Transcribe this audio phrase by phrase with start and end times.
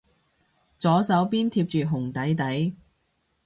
[0.79, 2.75] 左手邊貼住紅底底